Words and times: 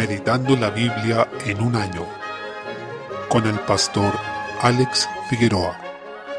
Meditando 0.00 0.56
la 0.56 0.70
Biblia 0.70 1.28
en 1.44 1.60
un 1.60 1.76
año 1.76 2.06
con 3.28 3.46
el 3.46 3.60
pastor 3.60 4.14
Alex 4.62 5.06
Figueroa. 5.28 5.89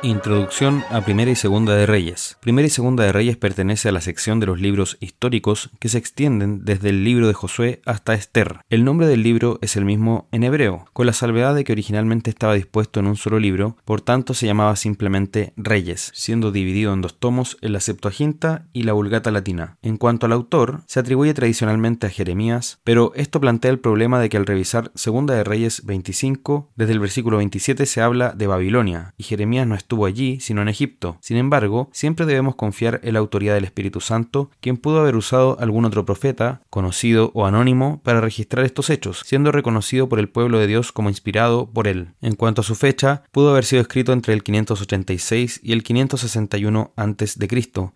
Introducción 0.04 0.84
a 0.90 1.02
Primera 1.02 1.29
y 1.29 1.36
Segunda 1.36 1.76
de 1.76 1.86
Reyes. 1.86 2.36
Primera 2.42 2.66
y 2.66 2.72
Segunda 2.72 3.04
de 3.04 3.12
Reyes 3.12 3.38
pertenece 3.38 3.90
a 3.90 3.92
la 3.92 4.01
sección 4.01 4.40
de 4.40 4.47
los 4.47 4.60
libros 4.60 4.97
históricos 5.00 5.70
que 5.79 5.90
se 5.90 6.00
extienden 6.00 6.65
desde 6.65 6.90
el 6.90 7.04
libro 7.04 7.28
de 7.28 7.36
Josué 7.36 7.83
hasta 7.86 8.15
Esther. 8.15 8.62
El 8.72 8.83
nombre 8.83 9.06
del 9.06 9.22
libro 9.22 9.60
es 9.62 9.76
el 9.76 9.86
mismo 9.86 10.28
en 10.32 10.44
hebreo, 10.44 10.86
con 10.94 11.06
la 11.06 11.14
salvedad 11.14 11.54
de 11.54 11.64
que 11.64 11.74
originalmente 11.74 12.32
estaba 12.32 12.56
dispuesto 12.56 13.00
en 13.00 13.06
un 13.06 13.15
solo 13.15 13.40
libro, 13.40 13.78
por 13.86 14.01
tanto 14.01 14.33
se 14.33 14.47
llamaba 14.47 14.76
simplemente 14.76 15.54
Reyes, 15.56 16.12
siendo 16.16 16.52
dividido 16.52 16.94
en 16.94 17.02
dos 17.02 17.20
tomos 17.20 17.58
en 17.62 17.73
la 17.73 17.80
Septuaginta 17.80 18.66
y 18.73 18.84
la 18.84 18.94
Vulgata 18.94 19.30
Latina. 19.30 19.77
En 19.84 19.98
cuanto 19.98 20.26
al 20.26 20.32
autor, 20.32 20.82
se 20.88 20.99
atribuye 20.99 21.36
tradicionalmente 21.36 22.08
a 22.08 22.10
Jeremías, 22.10 22.80
pero 22.84 23.12
esto 23.16 23.40
plantea 23.40 23.70
el 23.70 23.80
problema 23.80 24.20
de 24.20 24.30
que 24.30 24.38
al 24.38 24.48
revisar 24.48 24.91
Segunda 24.96 25.36
de 25.36 25.44
Reyes 25.44 25.86
25, 25.86 26.72
desde 26.76 26.94
el 26.94 26.99
versículo 26.99 27.38
27 27.38 27.86
se 27.86 28.02
habla 28.02 28.32
de 28.32 28.48
Babilonia, 28.48 29.13
y 29.16 29.24
Jeremías 29.26 29.68
no 29.68 29.76
estuvo 29.91 30.05
allí, 30.05 30.40
sino 30.40 30.62
en 30.62 30.70
Egipto. 30.70 31.18
Sin 31.20 31.36
embargo, 31.36 31.90
siempre 31.91 32.26
debemos 32.26 32.55
confiar 32.55 33.02
en 33.04 33.12
la 33.12 33.20
autoridad 33.20 33.55
del 33.55 33.66
Espíritu 33.66 33.99
Santo, 33.99 34.49
quien 34.62 34.77
pudo 34.77 35.02
haber 35.02 35.18
usado 35.18 35.58
algún 35.59 35.84
otro 35.84 36.05
profeta, 36.05 36.62
conocido 36.70 37.32
o 37.34 37.45
anónimo, 37.45 37.99
para 38.05 38.22
registrar 38.22 38.63
estos 38.63 38.90
hechos, 38.90 39.22
siendo 39.26 39.52
reconocido 39.52 40.08
por 40.08 40.20
el 40.20 40.30
pueblo 40.30 40.59
de 40.59 40.68
Dios 40.68 40.94
como 40.94 41.09
inspirado 41.09 41.70
por 41.70 41.90
él. 41.90 42.13
En 42.22 42.35
cuanto 42.35 42.62
a 42.62 42.63
su 42.63 42.76
fecha, 42.76 43.23
pudo 43.34 43.52
haber 43.52 43.66
sido 43.66 43.82
escrito 43.82 44.13
entre 44.13 44.34
el 44.34 44.44
586 44.44 45.59
y 45.62 45.73
el 45.73 45.84
561 45.84 46.94
a.C., 46.96 47.49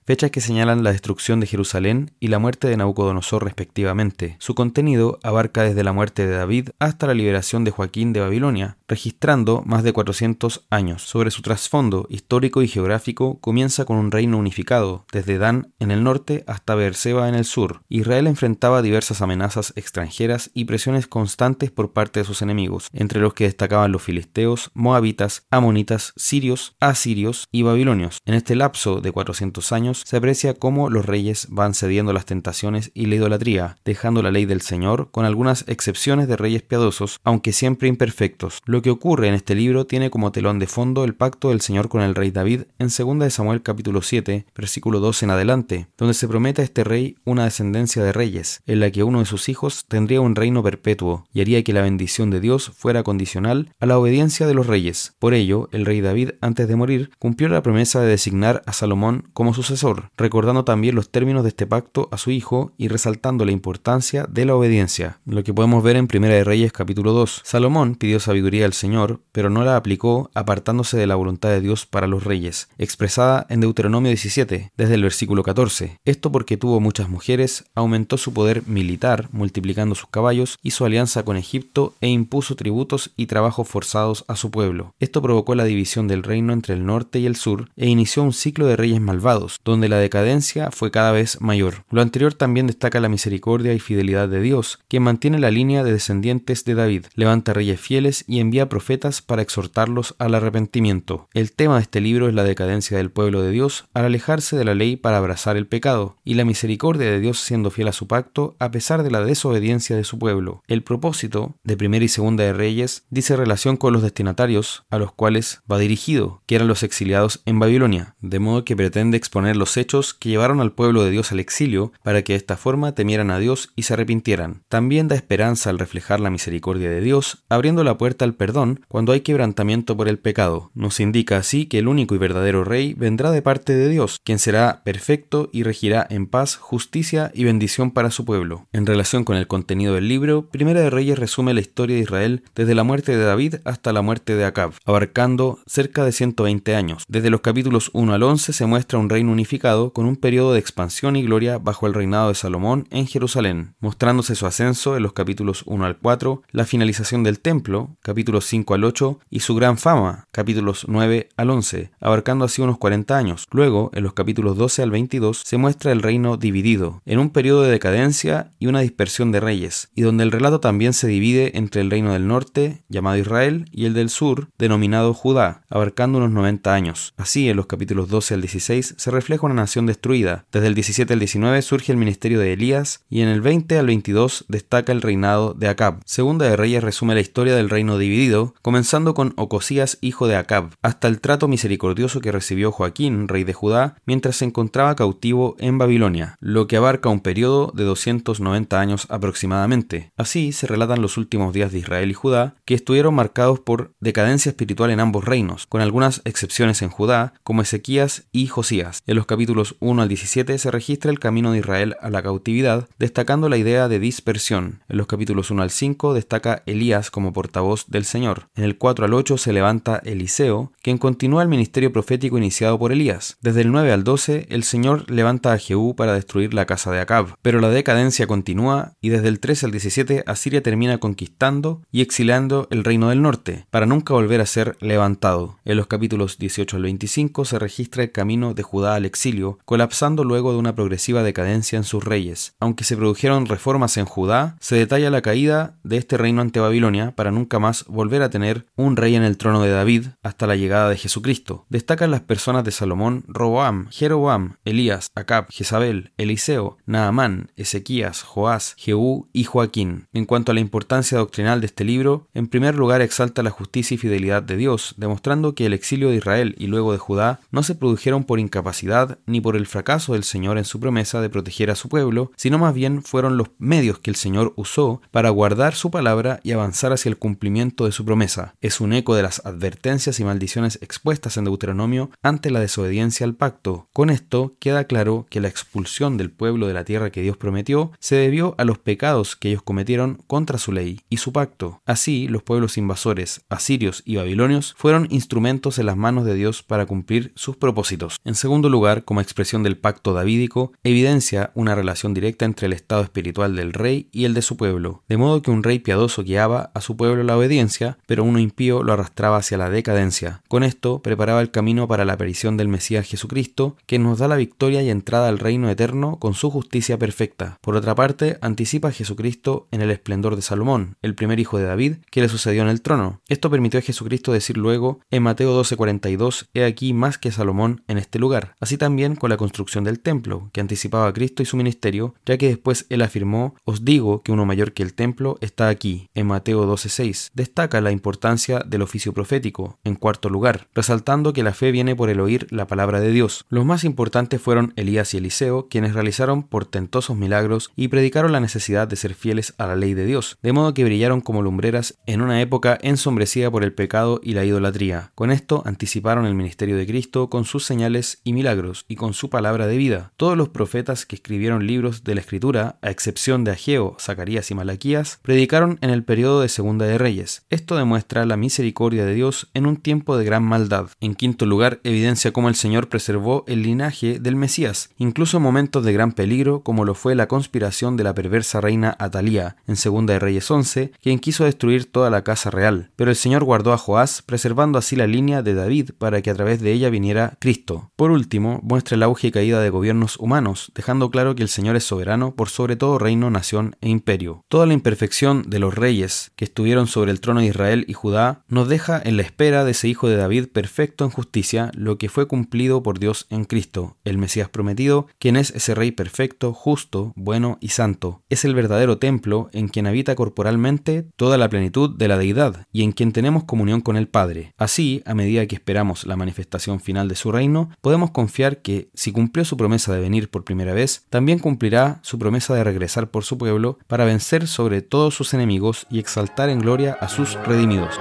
fechas 0.03 0.31
que 0.31 0.41
señalan 0.41 0.83
la 0.83 0.91
destrucción 0.91 1.39
de 1.39 1.47
Jerusalén 1.47 2.11
y 2.19 2.27
la 2.27 2.39
muerte 2.39 2.67
de 2.67 2.75
Nabucodonosor 2.75 3.45
respectivamente. 3.45 4.35
Su 4.39 4.53
contenido 4.53 5.17
abarca 5.23 5.63
desde 5.63 5.85
la 5.85 5.93
muerte 5.93 6.27
de 6.27 6.35
David 6.35 6.71
hasta 6.77 7.07
la 7.07 7.13
liberación 7.13 7.63
de 7.63 7.71
Joaquín 7.71 8.11
de 8.11 8.19
Babilonia, 8.19 8.75
registrando 8.89 9.63
más 9.65 9.83
de 9.83 9.93
400 9.93 10.65
años. 10.69 11.03
Sobre 11.03 11.31
su 11.31 11.41
trasfondo 11.41 11.84
histórico 12.09 12.61
y 12.61 12.67
geográfico 12.67 13.39
comienza 13.39 13.85
con 13.85 13.97
un 13.97 14.11
reino 14.11 14.37
unificado, 14.37 15.05
desde 15.11 15.37
Dan 15.37 15.73
en 15.79 15.91
el 15.91 16.03
norte 16.03 16.43
hasta 16.47 16.75
Beerseba 16.75 17.29
en 17.29 17.35
el 17.35 17.45
sur. 17.45 17.81
Israel 17.89 18.27
enfrentaba 18.27 18.81
diversas 18.81 19.21
amenazas 19.21 19.73
extranjeras 19.75 20.51
y 20.53 20.65
presiones 20.65 21.07
constantes 21.07 21.71
por 21.71 21.93
parte 21.93 22.19
de 22.19 22.25
sus 22.25 22.41
enemigos, 22.41 22.89
entre 22.93 23.19
los 23.19 23.33
que 23.33 23.45
destacaban 23.45 23.91
los 23.91 24.01
filisteos, 24.01 24.71
moabitas, 24.73 25.45
amonitas, 25.51 26.13
sirios, 26.15 26.75
asirios 26.79 27.47
y 27.51 27.61
babilonios. 27.61 28.19
En 28.25 28.33
este 28.33 28.55
lapso 28.55 29.01
de 29.01 29.11
400 29.11 29.71
años 29.71 30.03
se 30.05 30.17
aprecia 30.17 30.53
cómo 30.53 30.89
los 30.89 31.05
reyes 31.05 31.47
van 31.49 31.73
cediendo 31.73 32.13
las 32.13 32.25
tentaciones 32.25 32.91
y 32.93 33.05
la 33.07 33.15
idolatría, 33.15 33.77
dejando 33.85 34.21
la 34.21 34.31
ley 34.31 34.45
del 34.45 34.61
Señor, 34.61 35.11
con 35.11 35.25
algunas 35.25 35.65
excepciones 35.67 36.27
de 36.27 36.37
reyes 36.37 36.63
piadosos, 36.63 37.19
aunque 37.23 37.53
siempre 37.53 37.87
imperfectos. 37.87 38.61
Lo 38.65 38.81
que 38.81 38.89
ocurre 38.89 39.27
en 39.27 39.33
este 39.33 39.55
libro 39.55 39.85
tiene 39.85 40.09
como 40.09 40.31
telón 40.31 40.59
de 40.59 40.67
fondo 40.67 41.03
el 41.03 41.15
pacto 41.15 41.49
del 41.49 41.61
Señor 41.61 41.74
con 41.83 42.01
el 42.01 42.15
rey 42.15 42.31
David 42.31 42.61
en 42.79 42.87
2 42.87 43.19
de 43.19 43.29
Samuel 43.29 43.61
capítulo 43.61 44.01
7, 44.01 44.45
versículo 44.55 45.01
12 45.01 45.25
en 45.25 45.31
adelante, 45.31 45.87
donde 45.97 46.13
se 46.13 46.27
promete 46.27 46.61
a 46.61 46.65
este 46.65 46.85
rey 46.85 47.17
una 47.25 47.43
descendencia 47.43 48.01
de 48.01 48.13
reyes, 48.13 48.61
en 48.65 48.79
la 48.79 48.89
que 48.91 49.03
uno 49.03 49.19
de 49.19 49.25
sus 49.25 49.49
hijos 49.49 49.85
tendría 49.87 50.21
un 50.21 50.35
reino 50.35 50.63
perpetuo 50.63 51.25
y 51.33 51.41
haría 51.41 51.63
que 51.63 51.73
la 51.73 51.81
bendición 51.81 52.29
de 52.29 52.39
Dios 52.39 52.71
fuera 52.73 53.03
condicional 53.03 53.73
a 53.79 53.85
la 53.85 53.99
obediencia 53.99 54.47
de 54.47 54.53
los 54.53 54.67
reyes. 54.67 55.15
Por 55.19 55.33
ello, 55.33 55.67
el 55.73 55.85
rey 55.85 55.99
David, 55.99 56.31
antes 56.39 56.67
de 56.69 56.77
morir, 56.77 57.11
cumplió 57.19 57.49
la 57.49 57.61
promesa 57.61 57.99
de 57.99 58.07
designar 58.07 58.63
a 58.65 58.71
Salomón 58.71 59.29
como 59.33 59.53
sucesor, 59.53 60.11
recordando 60.15 60.63
también 60.63 60.95
los 60.95 61.09
términos 61.09 61.43
de 61.43 61.49
este 61.49 61.67
pacto 61.67 62.07
a 62.11 62.17
su 62.17 62.31
hijo 62.31 62.71
y 62.77 62.87
resaltando 62.87 63.43
la 63.43 63.51
importancia 63.51 64.25
de 64.29 64.45
la 64.45 64.55
obediencia, 64.55 65.19
lo 65.25 65.43
que 65.43 65.53
podemos 65.53 65.83
ver 65.83 65.97
en 65.97 66.07
1 66.11 66.27
de 66.27 66.43
Reyes 66.45 66.71
capítulo 66.71 67.11
2. 67.11 67.41
Salomón 67.43 67.95
pidió 67.95 68.21
sabiduría 68.21 68.65
al 68.65 68.73
Señor, 68.73 69.21
pero 69.31 69.49
no 69.49 69.63
la 69.63 69.75
aplicó 69.75 70.29
apartándose 70.33 70.97
de 70.97 71.07
la 71.07 71.15
voluntad 71.15 71.49
de 71.49 71.61
Dios 71.61 71.64
para 71.89 72.07
los 72.07 72.23
reyes, 72.23 72.69
expresada 72.77 73.47
en 73.49 73.61
Deuteronomio 73.61 74.09
17, 74.09 74.71
desde 74.77 74.93
el 74.93 75.01
versículo 75.01 75.41
14. 75.41 75.99
Esto 76.05 76.31
porque 76.31 76.57
tuvo 76.57 76.79
muchas 76.79 77.09
mujeres, 77.09 77.65
aumentó 77.73 78.17
su 78.17 78.33
poder 78.33 78.67
militar, 78.67 79.29
multiplicando 79.31 79.95
sus 79.95 80.09
caballos, 80.09 80.59
hizo 80.61 80.85
alianza 80.85 81.23
con 81.23 81.37
Egipto 81.37 81.95
e 82.01 82.07
impuso 82.07 82.55
tributos 82.55 83.11
y 83.17 83.25
trabajos 83.25 83.67
forzados 83.67 84.25
a 84.27 84.35
su 84.35 84.51
pueblo. 84.51 84.93
Esto 84.99 85.21
provocó 85.21 85.55
la 85.55 85.65
división 85.65 86.07
del 86.07 86.21
reino 86.21 86.53
entre 86.53 86.75
el 86.75 86.85
norte 86.85 87.19
y 87.19 87.25
el 87.25 87.35
sur 87.35 87.69
e 87.75 87.87
inició 87.87 88.21
un 88.21 88.33
ciclo 88.33 88.67
de 88.67 88.75
reyes 88.75 89.01
malvados, 89.01 89.59
donde 89.65 89.89
la 89.89 89.97
decadencia 89.97 90.69
fue 90.69 90.91
cada 90.91 91.11
vez 91.11 91.41
mayor. 91.41 91.83
Lo 91.89 92.01
anterior 92.01 92.35
también 92.35 92.67
destaca 92.67 92.99
la 92.99 93.09
misericordia 93.09 93.73
y 93.73 93.79
fidelidad 93.79 94.29
de 94.29 94.41
Dios, 94.41 94.79
quien 94.87 95.03
mantiene 95.03 95.39
la 95.39 95.49
línea 95.49 95.83
de 95.83 95.93
descendientes 95.93 96.63
de 96.65 96.75
David, 96.75 97.05
levanta 97.15 97.53
reyes 97.53 97.79
fieles 97.79 98.23
y 98.27 98.39
envía 98.39 98.69
profetas 98.69 99.21
para 99.21 99.41
exhortarlos 99.41 100.15
al 100.19 100.35
arrepentimiento. 100.35 101.27
El 101.33 101.53
tema 101.55 101.75
de 101.75 101.81
este 101.81 102.01
libro 102.01 102.27
es 102.27 102.33
la 102.33 102.43
decadencia 102.43 102.97
del 102.97 103.11
pueblo 103.11 103.41
de 103.41 103.51
Dios 103.51 103.85
al 103.93 104.05
alejarse 104.05 104.57
de 104.57 104.65
la 104.65 104.75
ley 104.75 104.95
para 104.95 105.17
abrazar 105.17 105.57
el 105.57 105.67
pecado, 105.67 106.17
y 106.23 106.35
la 106.35 106.45
misericordia 106.45 107.09
de 107.09 107.19
Dios 107.19 107.39
siendo 107.39 107.71
fiel 107.71 107.87
a 107.87 107.93
su 107.93 108.07
pacto 108.07 108.55
a 108.59 108.71
pesar 108.71 109.03
de 109.03 109.11
la 109.11 109.21
desobediencia 109.23 109.95
de 109.95 110.03
su 110.03 110.19
pueblo. 110.19 110.63
El 110.67 110.83
propósito 110.83 111.55
de 111.63 111.77
Primera 111.77 112.05
y 112.05 112.09
Segunda 112.09 112.43
de 112.43 112.53
Reyes 112.53 113.05
dice 113.09 113.35
relación 113.35 113.77
con 113.77 113.93
los 113.93 114.01
destinatarios 114.01 114.83
a 114.89 114.97
los 114.97 115.11
cuales 115.11 115.61
va 115.71 115.77
dirigido, 115.77 116.41
que 116.45 116.55
eran 116.55 116.67
los 116.67 116.83
exiliados 116.83 117.41
en 117.45 117.59
Babilonia, 117.59 118.15
de 118.21 118.39
modo 118.39 118.65
que 118.65 118.75
pretende 118.75 119.17
exponer 119.17 119.55
los 119.55 119.77
hechos 119.77 120.13
que 120.13 120.29
llevaron 120.29 120.59
al 120.59 120.73
pueblo 120.73 121.03
de 121.03 121.11
Dios 121.11 121.31
al 121.31 121.39
exilio 121.39 121.91
para 122.03 122.21
que 122.21 122.33
de 122.33 122.37
esta 122.37 122.57
forma 122.57 122.93
temieran 122.93 123.31
a 123.31 123.39
Dios 123.39 123.71
y 123.75 123.83
se 123.83 123.93
arrepintieran. 123.93 124.63
También 124.67 125.07
da 125.07 125.15
esperanza 125.15 125.69
al 125.69 125.79
reflejar 125.79 126.19
la 126.19 126.29
misericordia 126.29 126.89
de 126.89 127.01
Dios, 127.01 127.43
abriendo 127.49 127.83
la 127.83 127.97
puerta 127.97 128.25
al 128.25 128.33
perdón 128.33 128.81
cuando 128.87 129.11
hay 129.11 129.21
quebrantamiento 129.21 129.95
por 129.95 130.07
el 130.07 130.19
pecado. 130.19 130.71
Nos 130.73 130.99
indica 130.99 131.34
así 131.37 131.65
que 131.65 131.79
el 131.79 131.87
único 131.87 132.15
y 132.15 132.17
verdadero 132.17 132.63
rey 132.63 132.93
vendrá 132.93 133.31
de 133.31 133.41
parte 133.41 133.73
de 133.73 133.89
Dios, 133.89 134.19
quien 134.23 134.39
será 134.39 134.81
perfecto 134.83 135.49
y 135.51 135.63
regirá 135.63 136.05
en 136.09 136.27
paz, 136.27 136.55
justicia 136.55 137.31
y 137.33 137.43
bendición 137.43 137.91
para 137.91 138.11
su 138.11 138.25
pueblo. 138.25 138.67
En 138.73 138.85
relación 138.85 139.23
con 139.23 139.37
el 139.37 139.47
contenido 139.47 139.93
del 139.93 140.07
libro, 140.07 140.49
Primera 140.49 140.81
de 140.81 140.89
Reyes 140.89 141.19
resume 141.19 141.53
la 141.53 141.61
historia 141.61 141.95
de 141.95 142.01
Israel 142.01 142.43
desde 142.55 142.75
la 142.75 142.83
muerte 142.83 143.15
de 143.17 143.23
David 143.23 143.55
hasta 143.65 143.93
la 143.93 144.01
muerte 144.01 144.35
de 144.35 144.45
Acab, 144.45 144.73
abarcando 144.85 145.59
cerca 145.65 146.05
de 146.05 146.11
120 146.11 146.75
años. 146.75 147.03
Desde 147.07 147.29
los 147.29 147.41
capítulos 147.41 147.91
1 147.93 148.13
al 148.13 148.23
11 148.23 148.53
se 148.53 148.65
muestra 148.65 148.99
un 148.99 149.09
reino 149.09 149.31
unificado 149.31 149.93
con 149.93 150.05
un 150.05 150.15
periodo 150.15 150.53
de 150.53 150.59
expansión 150.59 151.15
y 151.15 151.23
gloria 151.23 151.57
bajo 151.57 151.87
el 151.87 151.93
reinado 151.93 152.29
de 152.29 152.35
Salomón 152.35 152.87
en 152.91 153.07
Jerusalén, 153.07 153.75
mostrándose 153.79 154.35
su 154.35 154.45
ascenso 154.45 154.95
en 154.95 155.03
los 155.03 155.13
capítulos 155.13 155.63
1 155.65 155.85
al 155.85 155.97
4, 155.97 156.43
la 156.51 156.65
finalización 156.65 157.23
del 157.23 157.39
templo, 157.39 157.97
capítulo 158.01 158.41
5 158.41 158.73
al 158.73 158.83
8, 158.83 159.19
y 159.29 159.39
su 159.41 159.55
gran 159.55 159.77
fama, 159.77 160.25
capítulos 160.31 160.85
9 160.87 161.24
al 161.37 161.49
11, 161.49 161.91
abarcando 161.99 162.45
así 162.45 162.61
unos 162.61 162.77
40 162.77 163.17
años. 163.17 163.45
Luego, 163.51 163.91
en 163.93 164.03
los 164.03 164.13
capítulos 164.13 164.57
12 164.57 164.83
al 164.83 164.91
22, 164.91 165.41
se 165.45 165.57
muestra 165.57 165.91
el 165.91 166.01
reino 166.01 166.37
dividido, 166.37 167.01
en 167.05 167.19
un 167.19 167.29
periodo 167.29 167.63
de 167.63 167.71
decadencia 167.71 168.51
y 168.59 168.67
una 168.67 168.81
dispersión 168.81 169.31
de 169.31 169.39
reyes, 169.39 169.89
y 169.95 170.01
donde 170.01 170.23
el 170.23 170.31
relato 170.31 170.59
también 170.59 170.93
se 170.93 171.07
divide 171.07 171.57
entre 171.57 171.81
el 171.81 171.91
reino 171.91 172.13
del 172.13 172.27
norte, 172.27 172.83
llamado 172.89 173.17
Israel, 173.17 173.65
y 173.71 173.85
el 173.85 173.93
del 173.93 174.09
sur, 174.09 174.49
denominado 174.57 175.13
Judá, 175.13 175.63
abarcando 175.69 176.17
unos 176.17 176.31
90 176.31 176.73
años. 176.73 177.13
Así, 177.17 177.49
en 177.49 177.57
los 177.57 177.67
capítulos 177.67 178.09
12 178.09 178.35
al 178.35 178.41
16 178.41 178.95
se 178.97 179.11
refleja 179.11 179.45
una 179.45 179.55
nación 179.55 179.85
destruida. 179.85 180.45
Desde 180.51 180.67
el 180.67 180.75
17 180.75 181.13
al 181.13 181.19
19 181.19 181.61
surge 181.61 181.91
el 181.91 181.97
ministerio 181.97 182.39
de 182.39 182.53
Elías, 182.53 183.01
y 183.09 183.21
en 183.21 183.29
el 183.29 183.41
20 183.41 183.77
al 183.77 183.87
22 183.87 184.45
destaca 184.47 184.91
el 184.91 185.01
reinado 185.01 185.53
de 185.53 185.67
Acab. 185.67 185.99
Segunda 186.05 186.45
de 186.45 186.55
Reyes 186.55 186.83
resume 186.83 187.15
la 187.15 187.21
historia 187.21 187.55
del 187.55 187.69
reino 187.69 187.97
dividido 187.97 188.55
comenzando 188.61 189.13
con 189.13 189.33
Ocosías, 189.37 189.97
hijo 190.01 190.27
de 190.27 190.35
Acab, 190.35 190.71
hasta 190.81 191.07
el 191.07 191.14
trato 191.19 191.47
misericordioso 191.47 192.21
que 192.21 192.31
recibió 192.31 192.71
Joaquín, 192.71 193.27
rey 193.27 193.43
de 193.43 193.53
Judá, 193.53 193.97
mientras 194.05 194.37
se 194.37 194.45
encontraba 194.45 194.95
cautivo 194.95 195.55
en 195.59 195.77
Babilonia, 195.77 196.37
lo 196.39 196.67
que 196.67 196.77
abarca 196.77 197.09
un 197.09 197.19
periodo 197.19 197.71
de 197.75 197.83
290 197.83 198.79
años 198.79 199.07
aproximadamente. 199.09 200.11
Así 200.17 200.51
se 200.51 200.67
relatan 200.67 201.01
los 201.01 201.17
últimos 201.17 201.53
días 201.53 201.71
de 201.71 201.79
Israel 201.79 202.09
y 202.09 202.13
Judá, 202.13 202.55
que 202.65 202.73
estuvieron 202.75 203.13
marcados 203.13 203.59
por 203.59 203.93
decadencia 203.99 204.49
espiritual 204.49 204.91
en 204.91 204.99
ambos 204.99 205.25
reinos, 205.25 205.65
con 205.67 205.81
algunas 205.81 206.21
excepciones 206.25 206.81
en 206.81 206.89
Judá, 206.89 207.33
como 207.43 207.61
Ezequías 207.61 208.27
y 208.31 208.47
Josías. 208.47 209.01
En 209.05 209.15
los 209.15 209.25
capítulos 209.25 209.75
1 209.79 210.01
al 210.01 210.07
17 210.07 210.57
se 210.57 210.71
registra 210.71 211.11
el 211.11 211.19
camino 211.19 211.51
de 211.51 211.59
Israel 211.59 211.95
a 212.01 212.09
la 212.09 212.23
cautividad, 212.23 212.87
destacando 212.97 213.49
la 213.49 213.57
idea 213.57 213.87
de 213.87 213.99
dispersión. 213.99 214.81
En 214.87 214.97
los 214.97 215.07
capítulos 215.07 215.51
1 215.51 215.61
al 215.61 215.69
5 215.69 216.13
destaca 216.13 216.63
Elías 216.65 217.11
como 217.11 217.33
portavoz 217.33 217.85
del 217.87 218.05
Señor. 218.05 218.47
En 218.55 218.63
el 218.63 218.77
4 218.77 219.05
al 219.05 219.13
8 219.13 219.37
se 219.37 219.53
levanta 219.53 220.01
Eliseo, 220.03 220.71
quien 220.81 220.97
continúa 221.05 221.43
el 221.43 221.49
ministerio 221.49 221.93
profético 221.93 222.39
iniciado 222.39 222.79
por 222.79 222.91
Elías. 222.91 223.37
Desde 223.39 223.61
el 223.61 223.71
9 223.71 223.91
al 223.91 224.03
12, 224.03 224.47
el 224.49 224.63
Señor 224.63 225.11
levanta 225.11 225.53
a 225.53 225.59
Jehú 225.59 225.95
para 225.95 226.15
destruir 226.15 226.55
la 226.55 226.65
casa 226.65 226.89
de 226.89 226.99
Acab, 226.99 227.35
pero 227.43 227.59
la 227.59 227.69
decadencia 227.69 228.25
continúa 228.25 228.93
y 229.01 229.09
desde 229.09 229.27
el 229.27 229.39
13 229.39 229.67
al 229.67 229.71
17 229.71 230.23
Asiria 230.25 230.63
termina 230.63 230.97
conquistando 230.97 231.83
y 231.91 232.01
exiliando 232.01 232.67
el 232.71 232.83
reino 232.83 233.09
del 233.09 233.21
norte, 233.21 233.67
para 233.69 233.85
nunca 233.85 234.15
volver 234.15 234.41
a 234.41 234.47
ser 234.47 234.77
levantado. 234.79 235.59
En 235.63 235.77
los 235.77 235.85
capítulos 235.85 236.39
18 236.39 236.75
al 236.75 236.81
25 236.81 237.45
se 237.45 237.59
registra 237.59 238.01
el 238.01 238.11
camino 238.11 238.55
de 238.55 238.63
Judá 238.63 238.95
al 238.95 239.05
exilio, 239.05 239.59
colapsando 239.63 240.23
luego 240.23 240.53
de 240.53 240.57
una 240.57 240.73
progresiva 240.73 241.21
decadencia 241.21 241.77
en 241.77 241.83
sus 241.83 242.03
reyes. 242.03 242.55
Aunque 242.59 242.83
se 242.83 242.97
produjeron 242.97 243.45
reformas 243.45 243.97
en 243.97 244.05
Judá, 244.05 244.57
se 244.59 244.75
detalla 244.75 245.11
la 245.11 245.21
caída 245.21 245.75
de 245.83 245.97
este 245.97 246.17
reino 246.17 246.41
ante 246.41 246.59
Babilonia 246.59 247.13
para 247.15 247.29
nunca 247.29 247.59
más 247.59 247.85
volver 247.85 248.23
a 248.23 248.31
tener 248.31 248.65
un 248.75 248.95
rey 248.97 249.13
en 249.13 249.21
el 249.21 249.37
trono 249.37 249.61
de 249.61 249.69
David 249.69 250.07
hasta 250.23 250.47
la 250.47 250.55
llegada 250.55 250.89
de 250.89 250.94
Jesucristo. 250.97 251.65
Destacan 251.69 252.11
las 252.11 252.21
personas 252.21 252.63
de 252.63 252.71
Salomón, 252.71 253.23
Roboam, 253.27 253.89
Jeroboam, 253.89 254.57
Elías, 254.65 255.11
Acab, 255.15 255.47
Jezabel, 255.49 256.11
Eliseo, 256.17 256.77
Naamán, 256.85 257.51
Ezequías, 257.55 258.23
Joás, 258.23 258.75
Jehú 258.77 259.27
y 259.33 259.43
Joaquín. 259.43 260.07
En 260.13 260.25
cuanto 260.25 260.51
a 260.51 260.55
la 260.55 260.61
importancia 260.61 261.17
doctrinal 261.17 261.61
de 261.61 261.67
este 261.67 261.83
libro, 261.83 262.27
en 262.33 262.47
primer 262.47 262.75
lugar 262.75 263.01
exalta 263.01 263.43
la 263.43 263.49
justicia 263.49 263.95
y 263.95 263.97
fidelidad 263.97 264.43
de 264.43 264.57
Dios, 264.57 264.95
demostrando 264.97 265.55
que 265.55 265.65
el 265.65 265.73
exilio 265.73 266.09
de 266.09 266.15
Israel 266.15 266.55
y 266.57 266.67
luego 266.67 266.91
de 266.91 266.97
Judá 266.97 267.39
no 267.51 267.63
se 267.63 267.75
produjeron 267.75 268.23
por 268.23 268.39
incapacidad 268.39 269.19
ni 269.25 269.41
por 269.41 269.55
el 269.55 269.67
fracaso 269.67 270.13
del 270.13 270.23
Señor 270.23 270.57
en 270.57 270.65
su 270.65 270.79
promesa 270.79 271.21
de 271.21 271.29
proteger 271.29 271.71
a 271.71 271.75
su 271.75 271.89
pueblo, 271.89 272.31
sino 272.35 272.57
más 272.57 272.73
bien 272.73 273.03
fueron 273.03 273.37
los 273.37 273.49
medios 273.57 273.99
que 273.99 274.09
el 274.09 274.15
Señor 274.15 274.53
usó 274.55 275.01
para 275.11 275.29
guardar 275.29 275.75
su 275.75 275.91
palabra 275.91 276.39
y 276.43 276.51
avanzar 276.51 276.93
hacia 276.93 277.09
el 277.09 277.17
cumplimiento 277.17 277.85
de 277.85 277.91
su 277.91 278.05
promesa. 278.05 278.55
Es 278.61 278.81
un 278.81 278.93
eco 278.93 279.15
de 279.15 279.23
las 279.23 279.45
advertencias 279.45 280.19
y 280.19 280.23
maldiciones 280.23 280.79
expuestas 280.85 281.35
en 281.37 281.43
Deuteronomio 281.43 282.11
ante 282.21 282.51
la 282.51 282.59
desobediencia 282.59 283.25
al 283.25 283.35
pacto. 283.35 283.89
Con 283.91 284.09
esto 284.09 284.55
queda 284.59 284.85
claro 284.85 285.25
que 285.29 285.41
la 285.41 285.47
expulsión 285.47 286.17
del 286.17 286.31
pueblo 286.31 286.67
de 286.67 286.73
la 286.73 286.85
tierra 286.85 287.09
que 287.09 287.21
Dios 287.21 287.37
prometió 287.37 287.91
se 287.99 288.15
debió 288.15 288.55
a 288.57 288.65
los 288.65 288.77
pecados 288.77 289.35
que 289.35 289.49
ellos 289.49 289.63
cometieron 289.63 290.21
contra 290.27 290.57
su 290.57 290.71
ley 290.71 291.01
y 291.09 291.17
su 291.17 291.33
pacto. 291.33 291.81
Así, 291.85 292.27
los 292.27 292.43
pueblos 292.43 292.77
invasores, 292.77 293.41
asirios 293.49 294.03
y 294.05 294.15
babilonios, 294.15 294.75
fueron 294.77 295.07
instrumentos 295.09 295.79
en 295.79 295.87
las 295.87 295.97
manos 295.97 296.25
de 296.25 296.35
Dios 296.35 296.63
para 296.63 296.85
cumplir 296.85 297.31
sus 297.35 297.57
propósitos. 297.57 298.17
En 298.23 298.35
segundo 298.35 298.69
lugar, 298.69 299.03
como 299.03 299.21
expresión 299.21 299.63
del 299.63 299.77
pacto 299.77 300.13
davídico, 300.13 300.71
evidencia 300.83 301.51
una 301.55 301.75
relación 301.75 302.13
directa 302.13 302.45
entre 302.45 302.67
el 302.67 302.73
estado 302.73 303.01
espiritual 303.01 303.55
del 303.55 303.73
rey 303.73 304.09
y 304.11 304.25
el 304.25 304.33
de 304.33 304.41
su 304.41 304.57
pueblo, 304.57 305.03
de 305.07 305.17
modo 305.17 305.41
que 305.41 305.51
un 305.51 305.63
rey 305.63 305.79
piadoso 305.79 306.23
guiaba 306.23 306.71
a 306.73 306.81
su 306.81 306.95
pueblo 306.95 307.23
la 307.23 307.37
obediencia, 307.37 307.97
pero 308.05 308.23
uno 308.23 308.39
impío 308.39 308.83
lo 308.83 308.93
arrastraba 308.93 309.37
hacia 309.37 309.57
la 309.57 309.69
decadencia. 309.69 310.41
Con 310.47 310.63
esto 310.63 310.74
preparaba 311.03 311.41
el 311.41 311.51
camino 311.51 311.87
para 311.87 312.05
la 312.05 312.13
aparición 312.13 312.57
del 312.57 312.67
Mesías 312.67 313.07
Jesucristo, 313.07 313.75
que 313.85 313.99
nos 313.99 314.19
da 314.19 314.27
la 314.27 314.35
victoria 314.35 314.81
y 314.81 314.89
entrada 314.89 315.27
al 315.27 315.39
reino 315.39 315.69
eterno 315.69 316.17
con 316.19 316.33
su 316.33 316.49
justicia 316.49 316.97
perfecta. 316.97 317.57
Por 317.61 317.75
otra 317.75 317.95
parte, 317.95 318.37
anticipa 318.41 318.89
a 318.89 318.91
Jesucristo 318.91 319.67
en 319.71 319.81
el 319.81 319.91
esplendor 319.91 320.35
de 320.35 320.41
Salomón, 320.41 320.97
el 321.01 321.15
primer 321.15 321.39
hijo 321.39 321.57
de 321.57 321.65
David, 321.65 321.95
que 322.11 322.21
le 322.21 322.29
sucedió 322.29 322.61
en 322.61 322.69
el 322.69 322.81
trono. 322.81 323.21
Esto 323.27 323.49
permitió 323.49 323.79
a 323.79 323.83
Jesucristo 323.83 324.31
decir 324.31 324.57
luego 324.57 324.99
en 325.11 325.23
Mateo 325.23 325.53
12:42, 325.53 326.47
He 326.53 326.63
aquí 326.63 326.93
más 326.93 327.17
que 327.17 327.31
Salomón 327.31 327.83
en 327.87 327.97
este 327.97 328.19
lugar. 328.19 328.55
Así 328.59 328.77
también 328.77 329.15
con 329.15 329.29
la 329.29 329.37
construcción 329.37 329.83
del 329.83 329.99
templo, 329.99 330.49
que 330.53 330.61
anticipaba 330.61 331.07
a 331.07 331.13
Cristo 331.13 331.43
y 331.43 331.45
su 331.45 331.57
ministerio, 331.57 332.15
ya 332.25 332.37
que 332.37 332.47
después 332.47 332.85
él 332.89 333.01
afirmó, 333.01 333.55
Os 333.63 333.85
digo 333.85 334.21
que 334.21 334.31
uno 334.31 334.45
mayor 334.45 334.73
que 334.73 334.83
el 334.83 334.93
templo 334.93 335.37
está 335.41 335.69
aquí, 335.69 336.09
en 336.13 336.27
Mateo 336.27 336.65
12:6. 336.65 337.31
Destaca 337.33 337.81
la 337.81 337.91
importancia 337.91 338.59
del 338.59 338.81
oficio 338.81 339.13
profético, 339.13 339.79
en 339.83 339.95
cuarto 339.95 340.29
lugar, 340.29 340.64
resaltando 340.73 341.33
que 341.33 341.43
la 341.43 341.53
fe 341.53 341.71
viene 341.71 341.95
por 341.95 342.09
el 342.09 342.19
oír 342.19 342.47
la 342.49 342.67
palabra 342.67 342.99
de 342.99 343.11
Dios. 343.11 343.45
Los 343.49 343.65
más 343.65 343.83
importantes 343.83 344.41
fueron 344.41 344.73
Elías 344.75 345.13
y 345.13 345.17
Eliseo, 345.17 345.67
quienes 345.69 345.93
realizaron 345.93 346.43
portentosos 346.43 347.15
milagros 347.15 347.71
y 347.75 347.89
predicaron 347.89 348.31
la 348.31 348.39
necesidad 348.39 348.87
de 348.87 348.95
ser 348.95 349.15
fieles 349.15 349.53
a 349.57 349.67
la 349.67 349.75
ley 349.75 349.93
de 349.93 350.05
Dios, 350.05 350.37
de 350.41 350.53
modo 350.53 350.73
que 350.73 350.83
brillaron 350.83 351.21
como 351.21 351.41
lumbreras 351.41 351.95
en 352.05 352.21
una 352.21 352.41
época 352.41 352.77
ensombrecida 352.81 353.51
por 353.51 353.63
el 353.63 353.73
pecado 353.73 354.19
y 354.23 354.33
la 354.33 354.45
idolatría. 354.45 355.11
Con 355.15 355.31
esto 355.31 355.63
anticiparon 355.65 356.25
el 356.25 356.35
ministerio 356.35 356.77
de 356.77 356.87
Cristo 356.87 357.29
con 357.29 357.45
sus 357.45 357.65
señales 357.65 358.19
y 358.23 358.33
milagros 358.33 358.85
y 358.87 358.95
con 358.95 359.13
su 359.13 359.29
palabra 359.29 359.67
de 359.67 359.77
vida. 359.77 360.11
Todos 360.17 360.37
los 360.37 360.49
profetas 360.49 361.05
que 361.05 361.15
escribieron 361.15 361.67
libros 361.67 362.03
de 362.03 362.15
la 362.15 362.21
Escritura, 362.21 362.77
a 362.81 362.89
excepción 362.89 363.43
de 363.43 363.51
Ageo, 363.51 363.97
Zacarías 363.99 364.49
y 364.51 364.55
Malaquías, 364.55 365.19
predicaron 365.21 365.77
en 365.81 365.89
el 365.89 366.03
periodo 366.03 366.41
de 366.41 366.49
Segunda 366.49 366.85
de 366.85 366.97
Reyes. 366.97 367.45
Esto 367.49 367.75
demuestra 367.75 368.25
la 368.25 368.37
misericordia 368.37 369.05
de 369.05 369.13
Dios 369.13 369.49
en 369.53 369.65
un 369.65 369.77
tiempo 369.77 370.17
de 370.17 370.25
gran 370.25 370.43
maldad. 370.45 370.89
En 371.01 371.15
quinto 371.15 371.45
lugar, 371.45 371.79
evidencia 371.83 372.31
cómo 372.31 372.49
el 372.49 372.55
Señor 372.55 372.89
preservó 372.89 373.43
el 373.47 373.63
linaje 373.63 374.19
del 374.19 374.35
Mesías, 374.35 374.89
incluso 374.97 375.37
en 375.37 375.43
momentos 375.43 375.83
de 375.83 375.93
gran 375.93 376.11
peligro, 376.11 376.61
como 376.61 376.85
lo 376.85 376.95
fue 376.95 377.15
la 377.15 377.27
conspiración 377.27 377.97
de 377.97 378.03
la 378.03 378.13
perversa 378.13 378.61
reina 378.61 378.95
Atalía 378.99 379.57
en 379.67 379.75
Segunda 379.75 380.13
de 380.13 380.19
Reyes 380.19 380.49
11, 380.49 380.91
quien 381.01 381.19
quiso 381.19 381.45
destruir 381.45 381.91
toda 381.91 382.09
la 382.09 382.23
casa 382.23 382.51
real. 382.51 382.91
Pero 382.95 383.09
el 383.11 383.17
Señor 383.17 383.43
guardó 383.43 383.73
a 383.73 383.77
Joás, 383.77 384.21
preservando 384.21 384.77
así 384.77 384.95
la 384.95 385.07
línea 385.07 385.41
de 385.41 385.53
David 385.53 385.91
para 385.97 386.21
que 386.21 386.29
a 386.29 386.35
través 386.35 386.61
de 386.61 386.71
ella 386.71 386.89
viniera 386.89 387.37
Cristo. 387.39 387.91
Por 387.95 388.11
último, 388.11 388.59
muestra 388.63 388.95
el 388.95 389.03
auge 389.03 389.27
y 389.27 389.31
caída 389.31 389.61
de 389.61 389.69
gobiernos 389.69 390.17
humanos, 390.17 390.71
dejando 390.75 391.09
claro 391.09 391.35
que 391.35 391.43
el 391.43 391.49
Señor 391.49 391.75
es 391.75 391.83
soberano 391.83 392.35
por 392.35 392.49
sobre 392.49 392.75
todo 392.75 392.99
reino, 392.99 393.29
nación 393.29 393.75
e 393.81 393.89
imperio. 393.89 394.45
Toda 394.47 394.65
la 394.65 394.73
imperfección 394.73 395.49
de 395.49 395.59
los 395.59 395.75
reyes 395.75 396.31
que 396.35 396.45
estuvieron 396.45 396.87
sobre 396.87 397.11
el 397.11 397.21
trono 397.21 397.39
de 397.39 397.47
Israel 397.47 397.85
y 397.87 397.93
Judá 397.93 398.43
nos 398.47 398.67
deja 398.67 399.01
en 399.03 399.17
la 399.17 399.23
espera 399.23 399.63
de 399.63 399.71
ese 399.71 399.87
hijo 399.87 400.07
de 400.07 400.15
Perfecto 400.43 401.05
en 401.05 401.11
justicia, 401.11 401.71
lo 401.73 401.97
que 401.97 402.09
fue 402.09 402.27
cumplido 402.27 402.83
por 402.83 402.99
Dios 402.99 403.25
en 403.29 403.45
Cristo, 403.45 403.97
el 404.03 404.17
Mesías 404.17 404.49
prometido, 404.49 405.07
quien 405.17 405.37
es 405.37 405.51
ese 405.51 405.73
rey 405.73 405.91
perfecto, 405.91 406.53
justo, 406.53 407.13
bueno 407.15 407.57
y 407.61 407.69
santo. 407.69 408.21
Es 408.29 408.43
el 408.43 408.53
verdadero 408.53 408.97
templo 408.97 409.49
en 409.53 409.69
quien 409.69 409.87
habita 409.87 410.15
corporalmente 410.15 411.07
toda 411.15 411.37
la 411.37 411.49
plenitud 411.49 411.95
de 411.95 412.07
la 412.07 412.17
deidad 412.17 412.67
y 412.71 412.83
en 412.83 412.91
quien 412.91 413.11
tenemos 413.11 413.45
comunión 413.45 413.81
con 413.81 413.95
el 413.95 414.07
Padre. 414.07 414.53
Así, 414.57 415.01
a 415.05 415.13
medida 415.13 415.45
que 415.45 415.55
esperamos 415.55 416.05
la 416.05 416.17
manifestación 416.17 416.79
final 416.79 417.07
de 417.07 417.15
su 417.15 417.31
reino, 417.31 417.69
podemos 417.81 418.11
confiar 418.11 418.61
que, 418.61 418.89
si 418.93 419.11
cumplió 419.11 419.45
su 419.45 419.57
promesa 419.57 419.93
de 419.93 420.01
venir 420.01 420.29
por 420.29 420.43
primera 420.43 420.73
vez, 420.73 421.05
también 421.09 421.39
cumplirá 421.39 421.99
su 422.03 422.19
promesa 422.19 422.53
de 422.53 422.63
regresar 422.63 423.09
por 423.09 423.23
su 423.23 423.37
pueblo 423.37 423.79
para 423.87 424.05
vencer 424.05 424.47
sobre 424.47 424.81
todos 424.81 425.15
sus 425.15 425.33
enemigos 425.33 425.87
y 425.89 425.99
exaltar 425.99 426.49
en 426.49 426.59
gloria 426.59 426.97
a 426.99 427.07
sus 427.07 427.35
redimidos. 427.45 427.99